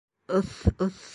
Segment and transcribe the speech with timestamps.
[0.39, 1.07] —Ыҫ-ыҫ!